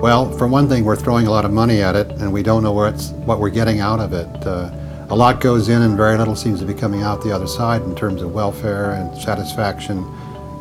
Well, 0.00 0.30
for 0.38 0.46
one 0.46 0.68
thing, 0.68 0.84
we're 0.84 0.94
throwing 0.94 1.26
a 1.26 1.30
lot 1.32 1.44
of 1.44 1.50
money 1.50 1.82
at 1.82 1.96
it, 1.96 2.08
and 2.12 2.32
we 2.32 2.44
don't 2.44 2.62
know 2.62 2.72
what 2.72 3.40
we're 3.40 3.50
getting 3.50 3.80
out 3.80 3.98
of 3.98 4.12
it. 4.12 4.28
Uh, 4.46 4.70
a 5.10 5.16
lot 5.16 5.40
goes 5.40 5.68
in, 5.68 5.82
and 5.82 5.96
very 5.96 6.16
little 6.16 6.36
seems 6.36 6.60
to 6.60 6.66
be 6.66 6.72
coming 6.72 7.02
out 7.02 7.20
the 7.20 7.32
other 7.32 7.48
side 7.48 7.82
in 7.82 7.96
terms 7.96 8.22
of 8.22 8.32
welfare 8.32 8.92
and 8.92 9.20
satisfaction 9.20 10.06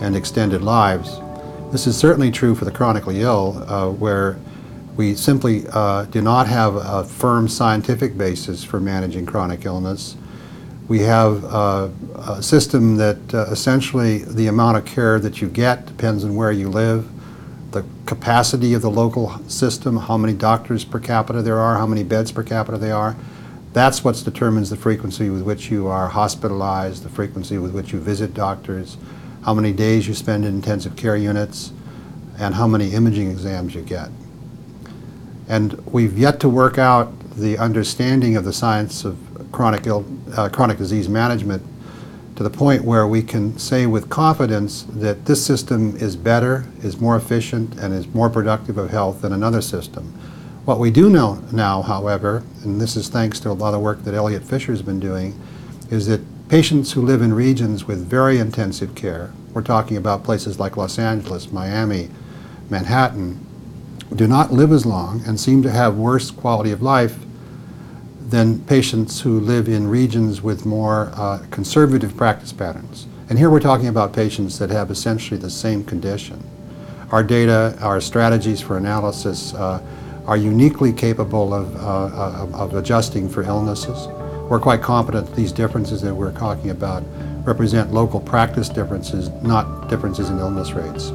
and 0.00 0.14
extended 0.14 0.62
lives. 0.62 1.18
This 1.72 1.88
is 1.88 1.96
certainly 1.96 2.30
true 2.30 2.54
for 2.54 2.64
the 2.64 2.70
chronically 2.70 3.22
ill, 3.22 3.60
uh, 3.66 3.90
where 3.90 4.38
we 4.96 5.16
simply 5.16 5.64
uh, 5.72 6.04
do 6.04 6.22
not 6.22 6.46
have 6.46 6.76
a 6.76 7.02
firm 7.02 7.48
scientific 7.48 8.16
basis 8.16 8.62
for 8.62 8.78
managing 8.78 9.26
chronic 9.26 9.64
illness. 9.66 10.16
We 10.86 11.00
have 11.00 11.44
uh, 11.44 11.88
a 12.14 12.40
system 12.40 12.98
that 12.98 13.34
uh, 13.34 13.46
essentially 13.50 14.18
the 14.18 14.46
amount 14.46 14.76
of 14.76 14.84
care 14.84 15.18
that 15.18 15.42
you 15.42 15.48
get 15.48 15.86
depends 15.86 16.22
on 16.22 16.36
where 16.36 16.52
you 16.52 16.68
live, 16.68 17.08
the 17.74 17.84
capacity 18.06 18.72
of 18.72 18.82
the 18.82 18.90
local 18.90 19.38
system, 19.48 19.96
how 19.96 20.16
many 20.16 20.32
doctors 20.32 20.84
per 20.84 21.00
capita 21.00 21.42
there 21.42 21.58
are, 21.58 21.76
how 21.76 21.86
many 21.86 22.04
beds 22.04 22.32
per 22.32 22.42
capita 22.42 22.78
there 22.78 22.94
are. 22.94 23.16
That's 23.72 24.04
what 24.04 24.14
determines 24.24 24.70
the 24.70 24.76
frequency 24.76 25.28
with 25.28 25.42
which 25.42 25.70
you 25.70 25.88
are 25.88 26.08
hospitalized, 26.08 27.02
the 27.02 27.08
frequency 27.08 27.58
with 27.58 27.72
which 27.72 27.92
you 27.92 27.98
visit 27.98 28.32
doctors, 28.32 28.96
how 29.42 29.52
many 29.52 29.72
days 29.72 30.06
you 30.06 30.14
spend 30.14 30.44
in 30.44 30.54
intensive 30.54 30.94
care 30.94 31.16
units, 31.16 31.72
and 32.38 32.54
how 32.54 32.68
many 32.68 32.92
imaging 32.92 33.30
exams 33.30 33.74
you 33.74 33.82
get. 33.82 34.08
And 35.48 35.72
we've 35.84 36.16
yet 36.16 36.38
to 36.40 36.48
work 36.48 36.78
out 36.78 37.12
the 37.36 37.58
understanding 37.58 38.36
of 38.36 38.44
the 38.44 38.52
science 38.52 39.04
of 39.04 39.18
chronic, 39.50 39.86
Ill, 39.88 40.06
uh, 40.36 40.48
chronic 40.48 40.78
disease 40.78 41.08
management 41.08 41.62
to 42.36 42.42
the 42.42 42.50
point 42.50 42.84
where 42.84 43.06
we 43.06 43.22
can 43.22 43.56
say 43.58 43.86
with 43.86 44.10
confidence 44.10 44.82
that 44.90 45.24
this 45.26 45.44
system 45.44 45.96
is 45.96 46.16
better, 46.16 46.66
is 46.82 47.00
more 47.00 47.16
efficient, 47.16 47.78
and 47.78 47.94
is 47.94 48.08
more 48.08 48.28
productive 48.28 48.76
of 48.76 48.90
health 48.90 49.22
than 49.22 49.32
another 49.32 49.62
system. 49.62 50.12
What 50.64 50.78
we 50.78 50.90
do 50.90 51.10
know 51.10 51.42
now, 51.52 51.82
however, 51.82 52.42
and 52.62 52.80
this 52.80 52.96
is 52.96 53.08
thanks 53.08 53.38
to 53.40 53.50
a 53.50 53.52
lot 53.52 53.74
of 53.74 53.82
work 53.82 54.02
that 54.04 54.14
Elliott 54.14 54.42
Fisher 54.42 54.72
has 54.72 54.82
been 54.82 54.98
doing, 54.98 55.38
is 55.90 56.06
that 56.06 56.22
patients 56.48 56.92
who 56.92 57.02
live 57.02 57.22
in 57.22 57.32
regions 57.32 57.84
with 57.86 58.08
very 58.08 58.38
intensive 58.38 58.94
care, 58.94 59.32
we're 59.52 59.62
talking 59.62 59.96
about 59.96 60.24
places 60.24 60.58
like 60.58 60.76
Los 60.76 60.98
Angeles, 60.98 61.52
Miami, 61.52 62.08
Manhattan, 62.68 63.44
do 64.14 64.26
not 64.26 64.52
live 64.52 64.72
as 64.72 64.84
long 64.84 65.22
and 65.26 65.38
seem 65.38 65.62
to 65.62 65.70
have 65.70 65.96
worse 65.96 66.30
quality 66.30 66.70
of 66.70 66.82
life 66.82 67.23
than 68.28 68.58
patients 68.60 69.20
who 69.20 69.38
live 69.40 69.68
in 69.68 69.86
regions 69.86 70.40
with 70.40 70.64
more 70.64 71.10
uh, 71.14 71.44
conservative 71.50 72.16
practice 72.16 72.52
patterns. 72.52 73.06
And 73.28 73.38
here 73.38 73.50
we're 73.50 73.60
talking 73.60 73.88
about 73.88 74.12
patients 74.12 74.58
that 74.58 74.70
have 74.70 74.90
essentially 74.90 75.38
the 75.38 75.50
same 75.50 75.84
condition. 75.84 76.42
Our 77.10 77.22
data, 77.22 77.76
our 77.80 78.00
strategies 78.00 78.60
for 78.60 78.78
analysis 78.78 79.54
uh, 79.54 79.82
are 80.26 80.36
uniquely 80.36 80.92
capable 80.92 81.52
of, 81.52 81.76
uh, 81.76 82.46
of 82.56 82.74
adjusting 82.74 83.28
for 83.28 83.42
illnesses. 83.42 84.08
We're 84.48 84.60
quite 84.60 84.82
confident 84.82 85.26
that 85.26 85.36
these 85.36 85.52
differences 85.52 86.00
that 86.02 86.14
we're 86.14 86.32
talking 86.32 86.70
about 86.70 87.02
represent 87.44 87.92
local 87.92 88.20
practice 88.20 88.68
differences, 88.68 89.28
not 89.42 89.88
differences 89.88 90.30
in 90.30 90.38
illness 90.38 90.72
rates. 90.72 91.12